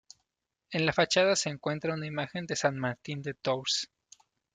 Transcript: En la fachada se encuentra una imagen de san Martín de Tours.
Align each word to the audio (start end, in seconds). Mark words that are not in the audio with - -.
En 0.71 0.83
la 0.83 0.93
fachada 0.93 1.35
se 1.35 1.49
encuentra 1.49 1.93
una 1.93 2.07
imagen 2.07 2.47
de 2.47 2.55
san 2.55 2.75
Martín 2.75 3.21
de 3.21 3.35
Tours. 3.35 3.87